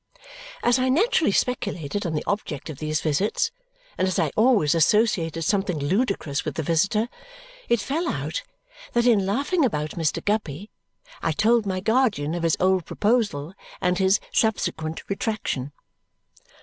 As 0.63 0.79
I 0.79 0.89
naturally 0.89 1.31
speculated 1.31 2.07
on 2.07 2.13
the 2.15 2.23
object 2.25 2.71
of 2.71 2.79
these 2.79 3.01
visits, 3.01 3.51
and 3.99 4.07
as 4.07 4.17
I 4.17 4.31
always 4.35 4.73
associated 4.73 5.43
something 5.43 5.77
ludicrous 5.77 6.43
with 6.43 6.55
the 6.55 6.63
visitor, 6.63 7.07
it 7.69 7.79
fell 7.79 8.09
out 8.09 8.41
that 8.93 9.05
in 9.05 9.27
laughing 9.27 9.63
about 9.63 9.91
Mr. 9.91 10.25
Guppy 10.25 10.71
I 11.21 11.31
told 11.31 11.67
my 11.67 11.81
guardian 11.81 12.33
of 12.33 12.41
his 12.41 12.57
old 12.59 12.87
proposal 12.87 13.53
and 13.79 13.99
his 13.99 14.19
subsequent 14.31 15.03
retraction. 15.07 15.71